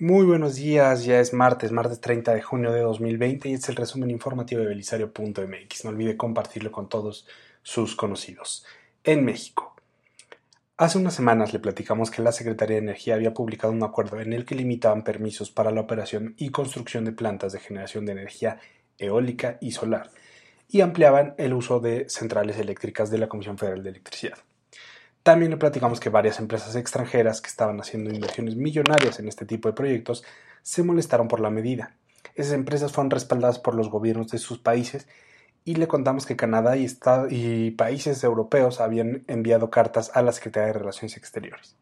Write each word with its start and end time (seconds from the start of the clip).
Muy 0.00 0.24
buenos 0.24 0.56
días, 0.56 1.04
ya 1.04 1.20
es 1.20 1.34
martes, 1.34 1.72
martes 1.72 2.00
30 2.00 2.32
de 2.32 2.40
junio 2.40 2.72
de 2.72 2.80
2020 2.80 3.50
y 3.50 3.52
este 3.52 3.64
es 3.64 3.68
el 3.68 3.76
resumen 3.76 4.10
informativo 4.10 4.62
de 4.62 4.68
belisario.mx. 4.68 5.84
No 5.84 5.90
olvide 5.90 6.16
compartirlo 6.16 6.72
con 6.72 6.88
todos 6.88 7.28
sus 7.62 7.96
conocidos. 7.96 8.64
En 9.04 9.26
México. 9.26 9.76
Hace 10.78 10.96
unas 10.96 11.12
semanas 11.12 11.52
le 11.52 11.58
platicamos 11.58 12.10
que 12.10 12.22
la 12.22 12.32
Secretaría 12.32 12.76
de 12.76 12.82
Energía 12.84 13.14
había 13.16 13.34
publicado 13.34 13.74
un 13.74 13.82
acuerdo 13.82 14.18
en 14.20 14.32
el 14.32 14.46
que 14.46 14.54
limitaban 14.54 15.04
permisos 15.04 15.50
para 15.50 15.70
la 15.70 15.82
operación 15.82 16.34
y 16.38 16.48
construcción 16.48 17.04
de 17.04 17.12
plantas 17.12 17.52
de 17.52 17.60
generación 17.60 18.06
de 18.06 18.12
energía 18.12 18.58
eólica 18.96 19.58
y 19.60 19.72
solar 19.72 20.10
y 20.66 20.80
ampliaban 20.80 21.34
el 21.36 21.52
uso 21.52 21.78
de 21.78 22.08
centrales 22.08 22.56
eléctricas 22.56 23.10
de 23.10 23.18
la 23.18 23.28
Comisión 23.28 23.58
Federal 23.58 23.82
de 23.82 23.90
Electricidad. 23.90 24.38
También 25.22 25.50
le 25.50 25.58
platicamos 25.58 26.00
que 26.00 26.08
varias 26.08 26.38
empresas 26.38 26.76
extranjeras 26.76 27.42
que 27.42 27.48
estaban 27.48 27.78
haciendo 27.78 28.10
inversiones 28.10 28.56
millonarias 28.56 29.18
en 29.18 29.28
este 29.28 29.44
tipo 29.44 29.68
de 29.68 29.74
proyectos 29.74 30.24
se 30.62 30.82
molestaron 30.82 31.28
por 31.28 31.40
la 31.40 31.50
medida. 31.50 31.94
Esas 32.34 32.54
empresas 32.54 32.92
fueron 32.92 33.10
respaldadas 33.10 33.58
por 33.58 33.74
los 33.74 33.90
gobiernos 33.90 34.28
de 34.28 34.38
sus 34.38 34.58
países 34.58 35.06
y 35.64 35.74
le 35.74 35.88
contamos 35.88 36.24
que 36.24 36.36
Canadá 36.36 36.76
y, 36.78 36.86
y 37.30 37.70
países 37.72 38.24
europeos 38.24 38.80
habían 38.80 39.24
enviado 39.26 39.70
cartas 39.70 40.10
a 40.14 40.22
la 40.22 40.32
Secretaría 40.32 40.68
de 40.68 40.78
Relaciones 40.78 41.16
Exteriores. 41.18 41.76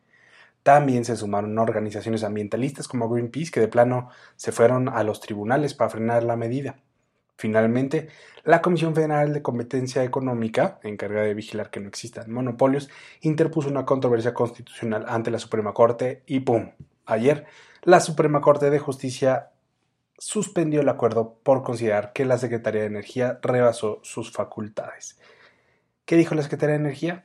También 0.65 1.05
se 1.05 1.17
sumaron 1.17 1.57
organizaciones 1.59 2.25
ambientalistas 2.25 2.89
como 2.89 3.09
Greenpeace 3.09 3.53
que 3.53 3.61
de 3.61 3.69
plano 3.69 4.11
se 4.37 4.53
fueron 4.53 4.89
a 4.89 5.05
los 5.05 5.21
tribunales 5.21 5.75
para 5.75 5.91
frenar 5.91 6.25
la 6.25 6.37
medida. 6.37 6.77
Finalmente, 7.39 8.09
la 8.43 8.61
Comisión 8.61 8.97
Federal 8.97 9.33
de 9.33 9.43
Competencia 9.43 10.03
Económica, 10.03 10.81
encargada 10.83 11.25
de 11.25 11.35
vigilar 11.35 11.71
que 11.71 11.79
no 11.79 11.87
existan 11.87 12.33
monopolios, 12.33 12.91
interpuso 13.21 13.69
una 13.69 13.87
controversia 13.87 14.35
constitucional 14.35 15.05
ante 15.07 15.31
la 15.31 15.39
Suprema 15.39 15.73
Corte 15.73 16.25
y 16.27 16.41
¡pum! 16.41 16.73
Ayer, 17.07 17.47
la 17.85 18.01
Suprema 18.01 18.41
Corte 18.41 18.71
de 18.71 18.81
Justicia 18.81 19.51
suspendió 20.19 20.81
el 20.81 20.89
acuerdo 20.89 21.39
por 21.45 21.63
considerar 21.63 22.13
que 22.13 22.25
la 22.25 22.39
Secretaría 22.39 22.81
de 22.81 22.89
Energía 22.89 23.39
rebasó 23.41 24.01
sus 24.03 24.33
facultades. 24.33 25.17
¿Qué 26.05 26.17
dijo 26.17 26.35
la 26.35 26.43
Secretaría 26.43 26.75
de 26.75 26.81
Energía? 26.81 27.25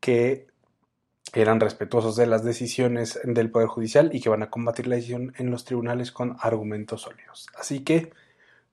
Que 0.00 0.46
eran 1.34 1.60
respetuosos 1.60 2.16
de 2.16 2.26
las 2.26 2.44
decisiones 2.44 3.20
del 3.24 3.50
Poder 3.50 3.68
Judicial 3.68 4.08
y 4.14 4.22
que 4.22 4.30
van 4.30 4.42
a 4.42 4.48
combatir 4.48 4.86
la 4.86 4.96
decisión 4.96 5.34
en 5.36 5.50
los 5.50 5.66
tribunales 5.66 6.12
con 6.12 6.38
argumentos 6.40 7.02
sólidos. 7.02 7.48
Así 7.58 7.84
que 7.84 8.10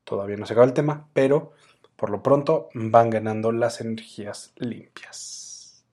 Todavía 0.06 0.38
no 0.38 0.46
se 0.46 0.54
acaba 0.54 0.66
el 0.66 0.74
tema, 0.74 1.10
pero 1.12 1.52
por 1.98 2.10
lo 2.10 2.24
pronto 2.24 2.70
van 2.74 3.10
ganando 3.10 3.52
las 3.52 3.82
energías 3.82 4.54
limpias. 4.56 5.84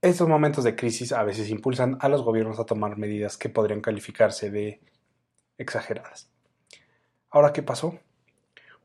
Estos 0.00 0.28
momentos 0.28 0.62
de 0.62 0.76
crisis 0.76 1.12
a 1.12 1.24
veces 1.24 1.50
impulsan 1.50 1.98
a 2.00 2.08
los 2.08 2.22
gobiernos 2.22 2.60
a 2.60 2.66
tomar 2.66 2.96
medidas 2.96 3.36
que 3.36 3.48
podrían 3.48 3.80
calificarse 3.80 4.50
de 4.50 4.80
exageradas. 5.58 6.30
Ahora, 7.30 7.52
¿qué 7.52 7.62
pasó? 7.62 7.98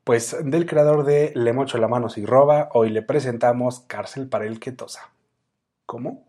Pues 0.02 0.36
del 0.44 0.66
creador 0.66 1.04
de 1.04 1.32
Le 1.36 1.52
mocho 1.52 1.78
la 1.78 1.88
mano 1.88 2.08
si 2.08 2.26
roba, 2.26 2.68
hoy 2.72 2.90
le 2.90 3.02
presentamos 3.02 3.80
cárcel 3.80 4.28
para 4.28 4.44
el 4.44 4.58
que 4.58 4.72
tosa. 4.72 5.12
¿Cómo? 5.86 6.26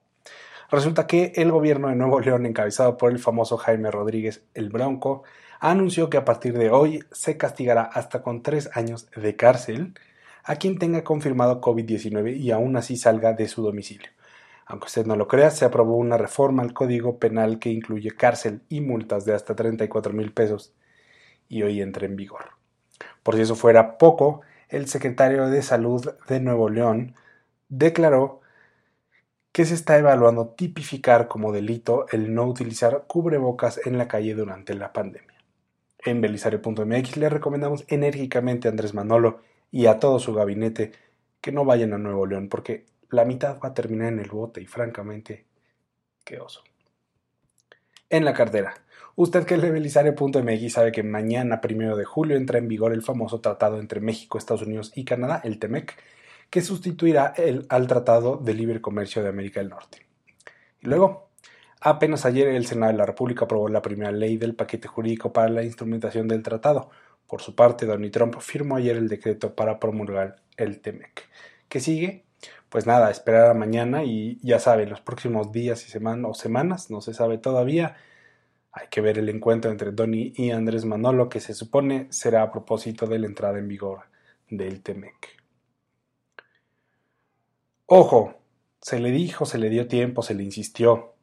Resulta 0.70 1.08
que 1.08 1.34
el 1.36 1.52
gobierno 1.52 1.90
de 1.90 1.96
Nuevo 1.96 2.20
León, 2.20 2.46
encabezado 2.46 2.96
por 2.97 3.12
el 3.12 3.20
famoso 3.20 3.58
Jaime 3.58 3.92
Rodríguez 3.92 4.46
el 4.53 4.70
Bronco, 4.70 5.24
anunció 5.59 6.09
que 6.09 6.17
a 6.17 6.25
partir 6.25 6.57
de 6.57 6.69
hoy 6.69 7.03
se 7.11 7.38
castigará 7.38 7.83
hasta 7.83 8.21
con 8.21 8.41
tres 8.41 8.69
años 8.73 9.07
de 9.16 9.35
cárcel 9.35 9.93
a 10.43 10.55
quien 10.57 10.77
tenga 10.77 11.03
confirmado 11.03 11.61
COVID-19 11.61 12.38
y 12.38 12.51
aún 12.51 12.77
así 12.77 12.97
salga 12.97 13.33
de 13.33 13.47
su 13.47 13.63
domicilio. 13.63 14.09
Aunque 14.67 14.88
usted 14.88 15.05
no 15.05 15.16
lo 15.16 15.27
crea, 15.27 15.51
se 15.51 15.66
aprobó 15.66 15.95
una 15.97 16.17
reforma 16.17 16.63
al 16.63 16.73
Código 16.73 17.19
Penal 17.19 17.59
que 17.59 17.69
incluye 17.69 18.11
cárcel 18.11 18.61
y 18.69 18.81
multas 18.81 19.25
de 19.25 19.33
hasta 19.33 19.55
34 19.55 20.13
mil 20.13 20.31
pesos 20.33 20.73
y 21.47 21.63
hoy 21.63 21.81
entra 21.81 22.05
en 22.05 22.16
vigor. 22.16 22.49
Por 23.23 23.35
si 23.35 23.41
eso 23.41 23.55
fuera 23.55 23.97
poco, 23.97 24.41
el 24.69 24.87
secretario 24.87 25.47
de 25.49 25.61
Salud 25.61 26.13
de 26.27 26.39
Nuevo 26.39 26.69
León 26.69 27.16
declaró 27.69 28.41
que 29.51 29.66
se 29.66 29.73
está 29.73 29.97
evaluando 29.97 30.49
tipificar 30.49 31.27
como 31.27 31.51
delito 31.51 32.07
el 32.11 32.33
no 32.33 32.45
utilizar 32.45 33.05
cubrebocas 33.07 33.79
en 33.85 33.97
la 33.97 34.07
calle 34.07 34.33
durante 34.33 34.73
la 34.73 34.91
pandemia. 34.91 35.34
En 36.05 36.21
belisario.mx 36.21 37.17
le 37.17 37.29
recomendamos 37.29 37.83
enérgicamente 37.88 38.67
a 38.67 38.71
Andrés 38.71 38.93
Manolo 38.93 39.41
y 39.71 39.88
a 39.88 39.99
todo 39.99 40.19
su 40.19 40.33
gabinete 40.35 40.91
que 41.41 41.51
no 41.51 41.66
vayan 41.66 41.93
a 41.93 41.97
Nuevo 41.97 42.27
León 42.27 42.47
porque 42.47 42.85
la 43.09 43.25
mitad 43.25 43.59
va 43.59 43.69
a 43.69 43.73
terminar 43.73 44.13
en 44.13 44.19
el 44.19 44.29
bote 44.29 44.61
y 44.61 44.67
francamente, 44.67 45.45
qué 46.23 46.39
oso. 46.39 46.63
En 48.09 48.23
la 48.23 48.33
cartera. 48.33 48.75
Usted 49.16 49.45
que 49.45 49.57
lee 49.57 49.71
belisario.mx 49.71 50.71
sabe 50.71 50.91
que 50.91 51.01
mañana, 51.01 51.59
primero 51.59 51.95
de 51.95 52.05
julio, 52.05 52.37
entra 52.37 52.59
en 52.59 52.67
vigor 52.67 52.93
el 52.93 53.01
famoso 53.01 53.41
tratado 53.41 53.79
entre 53.79 53.99
México, 53.99 54.37
Estados 54.37 54.61
Unidos 54.61 54.91
y 54.93 55.05
Canadá, 55.05 55.41
el 55.43 55.57
TEMEC, 55.57 55.95
que 56.49 56.61
sustituirá 56.61 57.33
el, 57.37 57.66
al 57.69 57.87
Tratado 57.87 58.37
de 58.37 58.53
Libre 58.53 58.81
Comercio 58.81 59.23
de 59.23 59.29
América 59.29 59.61
del 59.61 59.69
Norte. 59.69 60.05
Y 60.81 60.87
luego, 60.87 61.25
Apenas 61.88 62.25
ayer 62.25 62.47
el 62.47 62.66
Senado 62.66 62.91
de 62.91 62.97
la 62.97 63.06
República 63.06 63.46
aprobó 63.46 63.69
la 63.69 63.84
primera 63.84 64.12
ley 64.12 64.38
del 64.38 64.56
paquete 64.56 64.88
jurídico 64.88 65.31
para 65.31 65.50
la 65.50 65.62
instrumentación 65.62 66.28
del 66.28 66.41
tratado. 66.41 66.90
Por 67.28 67.44
su 67.44 67.53
parte, 67.53 67.85
Donald 67.85 68.12
Trump 68.12 68.40
firmó 68.40 68.78
ayer 68.78 68.97
el 68.97 69.07
decreto 69.07 69.53
para 69.53 69.79
promulgar 69.79 70.38
el 70.57 70.81
TEMEC. 70.81 71.29
¿Qué 71.69 71.79
sigue? 71.79 72.25
Pues 72.69 72.88
nada, 72.88 73.12
esperar 73.12 73.51
a 73.51 73.53
mañana 73.53 74.03
y 74.03 74.40
ya 74.41 74.57
saben, 74.57 74.90
los 74.90 75.01
próximos 75.01 75.51
días 75.51 75.85
y 75.85 75.91
semanas 75.91 76.31
o 76.31 76.34
semanas, 76.34 76.90
no 76.90 77.01
se 77.01 77.13
sabe 77.13 77.38
todavía. 77.38 77.96
Hay 78.72 78.88
que 78.90 79.02
ver 79.02 79.19
el 79.19 79.29
encuentro 79.29 79.69
entre 79.69 79.91
Donny 79.91 80.34
y 80.35 80.50
Andrés 80.50 80.85
Manolo, 80.85 81.29
que 81.29 81.40
se 81.40 81.53
supone 81.53 82.07
será 82.09 82.41
a 82.41 82.52
propósito 82.52 83.06
de 83.06 83.19
la 83.19 83.28
entrada 83.28 83.59
en 83.59 83.67
vigor 83.67 84.06
del 84.50 84.81
TEMEC. 84.81 85.40
Ojo, 87.85 88.40
se 88.81 89.00
le 89.00 89.12
dijo, 89.12 89.46
se 89.46 89.59
le 89.59 89.69
dio 89.69 89.88
tiempo, 89.88 90.23
se 90.23 90.34
le 90.34 90.41
insistió. 90.41 91.15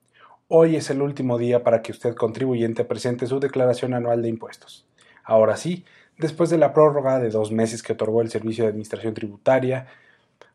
Hoy 0.48 0.76
es 0.76 0.90
el 0.90 1.00
último 1.00 1.38
día 1.38 1.62
para 1.62 1.82
que 1.82 1.92
usted 1.92 2.14
contribuyente 2.14 2.84
presente 2.84 3.26
su 3.26 3.40
declaración 3.40 3.94
anual 3.94 4.22
de 4.22 4.28
impuestos. 4.28 4.86
Ahora 5.24 5.56
sí, 5.56 5.84
después 6.18 6.50
de 6.50 6.58
la 6.58 6.72
prórroga 6.72 7.18
de 7.18 7.30
dos 7.30 7.52
meses 7.52 7.82
que 7.82 7.94
otorgó 7.94 8.20
el 8.20 8.30
Servicio 8.30 8.64
de 8.64 8.70
Administración 8.70 9.14
Tributaria 9.14 9.86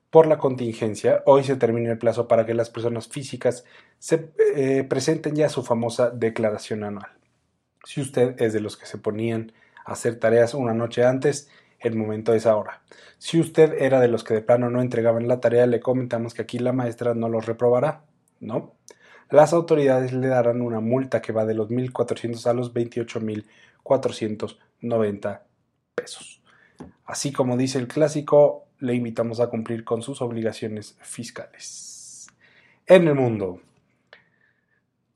por 0.10 0.28
la 0.28 0.38
contingencia, 0.38 1.24
hoy 1.26 1.44
se 1.44 1.56
termina 1.56 1.92
el 1.92 1.98
plazo 1.98 2.28
para 2.28 2.46
que 2.46 2.54
las 2.54 2.70
personas 2.70 3.08
físicas 3.08 3.66
se 3.98 4.30
eh, 4.56 4.84
presenten 4.84 5.36
ya 5.36 5.50
su 5.50 5.64
famosa 5.64 6.12
declaración 6.12 6.84
anual. 6.84 7.12
Si 7.84 8.02
usted 8.02 8.40
es 8.42 8.54
de 8.54 8.60
los 8.60 8.78
que 8.78 8.86
se 8.86 8.98
ponían 8.98 9.52
a 9.86 9.94
hacer 9.94 10.20
tareas 10.20 10.54
una 10.54 10.74
noche 10.74 11.06
antes, 11.06 11.50
el 11.80 11.96
momento 11.96 12.34
es 12.34 12.46
ahora. 12.46 12.82
Si 13.18 13.40
usted 13.40 13.82
era 13.82 14.00
de 14.00 14.08
los 14.08 14.24
que 14.24 14.34
de 14.34 14.42
plano 14.42 14.70
no 14.70 14.82
entregaban 14.82 15.28
la 15.28 15.40
tarea, 15.40 15.66
le 15.66 15.80
comentamos 15.80 16.34
que 16.34 16.42
aquí 16.42 16.60
la 16.60 16.74
maestra 16.74 17.14
no 17.14 17.30
los 17.30 17.46
reprobará, 17.46 18.04
¿no? 18.40 18.76
Las 19.30 19.54
autoridades 19.54 20.14
le 20.14 20.28
darán 20.28 20.62
una 20.62 20.80
multa 20.80 21.22
que 21.22 21.34
va 21.34 21.46
de 21.46 21.54
los 21.54 21.70
1.400 21.70 22.46
a 22.46 22.54
los 22.54 22.74
28.490 22.74 25.42
pesos. 25.96 26.42
Así 27.06 27.34
como 27.34 27.58
dice 27.58 27.80
el 27.80 27.88
clásico, 27.88 28.68
le 28.80 28.94
invitamos 28.94 29.40
a 29.40 29.50
cumplir 29.50 29.84
con 29.84 30.02
sus 30.02 30.22
obligaciones 30.22 30.98
fiscales. 31.02 32.28
En 32.86 33.08
el 33.08 33.16
mundo. 33.16 33.62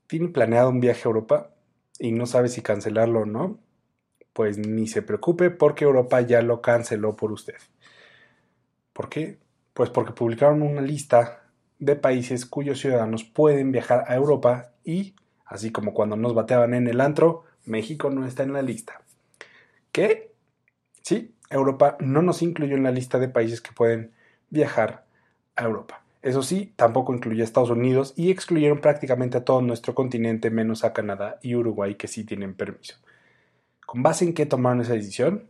¿Tiene 0.06 0.28
planeado 0.28 0.68
un 0.68 0.80
viaje 0.80 1.02
a 1.04 1.08
Europa 1.08 1.54
y 1.98 2.12
no 2.12 2.26
sabe 2.26 2.48
si 2.48 2.60
cancelarlo 2.60 3.20
o 3.20 3.26
no? 3.26 3.58
Pues 4.34 4.58
ni 4.58 4.88
se 4.88 5.00
preocupe 5.00 5.50
porque 5.50 5.84
Europa 5.84 6.20
ya 6.20 6.42
lo 6.42 6.60
canceló 6.60 7.16
por 7.16 7.32
usted. 7.32 7.56
¿Por 8.92 9.08
qué? 9.08 9.38
Pues 9.72 9.88
porque 9.88 10.12
publicaron 10.12 10.60
una 10.60 10.82
lista 10.82 11.41
de 11.82 11.96
países 11.96 12.46
cuyos 12.46 12.78
ciudadanos 12.78 13.24
pueden 13.24 13.72
viajar 13.72 14.04
a 14.06 14.14
Europa 14.14 14.70
y, 14.84 15.16
así 15.44 15.72
como 15.72 15.92
cuando 15.92 16.14
nos 16.16 16.32
bateaban 16.32 16.74
en 16.74 16.86
el 16.86 17.00
antro, 17.00 17.42
México 17.64 18.08
no 18.08 18.24
está 18.24 18.44
en 18.44 18.52
la 18.52 18.62
lista. 18.62 19.02
¿Qué? 19.90 20.32
Sí, 21.02 21.34
Europa 21.50 21.96
no 21.98 22.22
nos 22.22 22.40
incluyó 22.40 22.76
en 22.76 22.84
la 22.84 22.92
lista 22.92 23.18
de 23.18 23.28
países 23.28 23.60
que 23.60 23.72
pueden 23.72 24.12
viajar 24.48 25.06
a 25.56 25.64
Europa. 25.64 26.04
Eso 26.22 26.44
sí, 26.44 26.72
tampoco 26.76 27.12
incluye 27.12 27.40
a 27.40 27.44
Estados 27.44 27.70
Unidos 27.70 28.14
y 28.16 28.30
excluyeron 28.30 28.80
prácticamente 28.80 29.38
a 29.38 29.44
todo 29.44 29.60
nuestro 29.60 29.92
continente 29.92 30.50
menos 30.50 30.84
a 30.84 30.92
Canadá 30.92 31.40
y 31.42 31.56
Uruguay 31.56 31.96
que 31.96 32.06
sí 32.06 32.22
tienen 32.22 32.54
permiso. 32.54 32.94
¿Con 33.84 34.04
base 34.04 34.24
en 34.24 34.34
qué 34.34 34.46
tomaron 34.46 34.82
esa 34.82 34.92
decisión? 34.92 35.48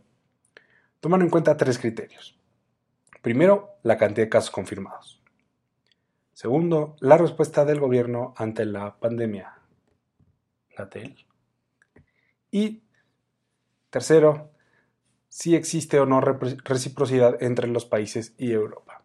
Tomaron 0.99 1.25
en 1.25 1.29
cuenta 1.29 1.57
tres 1.57 1.77
criterios. 1.77 2.39
Primero, 3.21 3.77
la 3.83 3.99
cantidad 3.99 4.25
de 4.25 4.29
casos 4.29 4.49
confirmados. 4.49 5.22
Segundo, 6.43 6.97
la 6.99 7.15
respuesta 7.15 7.63
del 7.63 7.79
gobierno 7.79 8.33
ante 8.35 8.65
la 8.65 8.99
pandemia. 8.99 9.59
Gatel. 10.75 11.15
Y 12.51 12.83
tercero, 13.89 14.51
si 15.29 15.55
existe 15.55 16.01
o 16.01 16.05
no 16.05 16.19
reciprocidad 16.19 17.41
entre 17.41 17.69
los 17.69 17.85
países 17.85 18.35
y 18.37 18.51
Europa. 18.51 19.03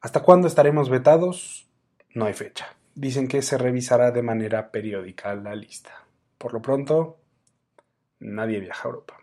¿Hasta 0.00 0.22
cuándo 0.22 0.48
estaremos 0.48 0.88
vetados? 0.88 1.68
No 2.14 2.24
hay 2.24 2.32
fecha. 2.32 2.74
Dicen 2.94 3.28
que 3.28 3.42
se 3.42 3.58
revisará 3.58 4.10
de 4.10 4.22
manera 4.22 4.70
periódica 4.70 5.34
la 5.34 5.54
lista. 5.54 6.06
Por 6.38 6.54
lo 6.54 6.62
pronto, 6.62 7.18
nadie 8.20 8.60
viaja 8.60 8.84
a 8.84 8.90
Europa. 8.90 9.18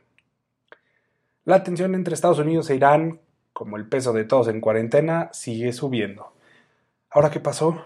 La 1.44 1.64
tensión 1.64 1.96
entre 1.96 2.14
Estados 2.14 2.38
Unidos 2.38 2.70
e 2.70 2.76
Irán, 2.76 3.20
como 3.52 3.78
el 3.78 3.90
peso 3.90 4.14
de 4.14 4.26
todos 4.26 4.48
en 4.48 4.62
cuarentena, 4.62 5.32
sigue 5.34 5.74
subiendo. 5.74 6.35
Ahora, 7.16 7.32
¿qué 7.32 7.40
pasó? 7.40 7.82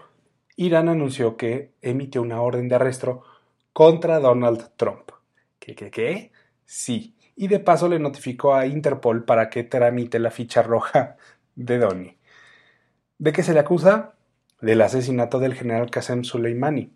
Irán 0.56 0.88
anunció 0.88 1.36
que 1.36 1.70
emitió 1.82 2.20
una 2.20 2.42
orden 2.42 2.68
de 2.68 2.74
arresto 2.74 3.22
contra 3.72 4.18
Donald 4.18 4.70
Trump. 4.76 5.12
¿Qué, 5.60 5.76
qué, 5.76 5.88
qué? 5.88 6.32
Sí, 6.64 7.14
y 7.36 7.46
de 7.46 7.60
paso 7.60 7.88
le 7.88 8.00
notificó 8.00 8.56
a 8.56 8.66
Interpol 8.66 9.24
para 9.24 9.48
que 9.48 9.62
tramite 9.62 10.18
la 10.18 10.32
ficha 10.32 10.62
roja 10.62 11.16
de 11.54 11.78
Donny. 11.78 12.18
¿De 13.18 13.32
qué 13.32 13.44
se 13.44 13.54
le 13.54 13.60
acusa? 13.60 14.16
Del 14.60 14.82
asesinato 14.82 15.38
del 15.38 15.54
general 15.54 15.92
Qasem 15.92 16.24
Soleimani. 16.24 16.92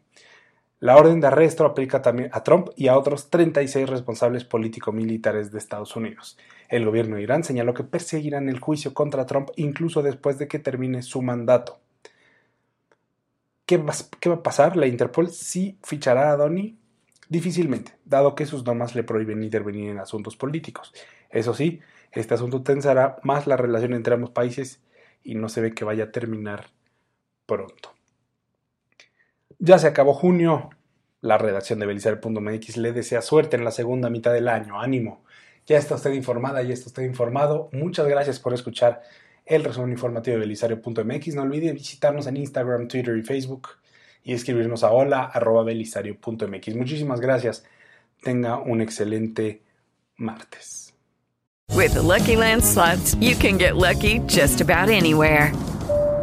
La 0.80 0.96
orden 0.96 1.20
de 1.20 1.28
arresto 1.28 1.64
aplica 1.64 2.02
también 2.02 2.30
a 2.32 2.42
Trump 2.42 2.70
y 2.74 2.88
a 2.88 2.98
otros 2.98 3.30
36 3.30 3.88
responsables 3.88 4.44
político-militares 4.44 5.52
de 5.52 5.58
Estados 5.58 5.94
Unidos. 5.94 6.36
El 6.68 6.84
gobierno 6.84 7.14
de 7.14 7.22
Irán 7.22 7.44
señaló 7.44 7.74
que 7.74 7.84
perseguirán 7.84 8.48
el 8.48 8.58
juicio 8.58 8.92
contra 8.92 9.24
Trump 9.24 9.50
incluso 9.54 10.02
después 10.02 10.36
de 10.40 10.48
que 10.48 10.58
termine 10.58 11.02
su 11.02 11.22
mandato. 11.22 11.83
¿Qué 13.66 13.78
va, 13.78 13.94
a 14.34 14.42
pasar? 14.42 14.76
¿La 14.76 14.86
Interpol 14.86 15.30
sí 15.30 15.78
fichará 15.82 16.32
a 16.32 16.36
Donny? 16.36 16.78
Difícilmente, 17.28 17.96
dado 18.04 18.34
que 18.34 18.44
sus 18.44 18.64
normas 18.64 18.94
le 18.94 19.02
prohíben 19.02 19.42
intervenir 19.42 19.90
en 19.90 19.98
asuntos 19.98 20.36
políticos. 20.36 20.92
Eso 21.30 21.54
sí, 21.54 21.80
este 22.12 22.34
asunto 22.34 22.62
tensará 22.62 23.16
más 23.22 23.46
la 23.46 23.56
relación 23.56 23.94
entre 23.94 24.14
ambos 24.14 24.30
países 24.30 24.82
y 25.22 25.34
no 25.34 25.48
se 25.48 25.62
ve 25.62 25.72
que 25.72 25.84
vaya 25.84 26.04
a 26.04 26.12
terminar 26.12 26.66
pronto. 27.46 27.94
Ya 29.58 29.78
se 29.78 29.86
acabó 29.86 30.12
junio. 30.12 30.70
La 31.22 31.38
redacción 31.38 31.78
de 31.78 31.86
Belisario.mx 31.86 32.76
le 32.76 32.92
desea 32.92 33.22
suerte 33.22 33.56
en 33.56 33.64
la 33.64 33.70
segunda 33.70 34.10
mitad 34.10 34.34
del 34.34 34.48
año. 34.48 34.78
Ánimo. 34.78 35.24
Ya 35.66 35.78
está 35.78 35.94
usted 35.94 36.12
informada, 36.12 36.62
ya 36.62 36.74
está 36.74 36.88
usted 36.88 37.04
informado. 37.04 37.70
Muchas 37.72 38.06
gracias 38.06 38.38
por 38.38 38.52
escuchar 38.52 39.02
el 39.44 39.64
resumen 39.64 39.90
informativo 39.92 40.34
de 40.34 40.40
Belisario.mx. 40.40 41.34
No 41.34 41.42
olvide 41.42 41.72
visitarnos 41.72 42.26
en 42.26 42.36
Instagram, 42.36 42.88
Twitter 42.88 43.16
y 43.16 43.22
Facebook 43.22 43.68
y 44.22 44.32
escribirnos 44.32 44.84
a 44.84 44.90
hola.belisario.mx. 44.90 46.74
Muchísimas 46.76 47.20
gracias. 47.20 47.64
Tenga 48.22 48.58
un 48.58 48.80
excelente 48.80 49.62
martes. 50.16 50.94
With 51.74 51.94
the 51.94 52.02
Lucky 52.02 52.36
Land 52.36 52.62
you 53.20 53.36
can 53.36 53.58
get 53.58 53.76
lucky 53.76 54.20
just 54.26 54.60
about 54.60 54.88
anywhere. 54.88 55.52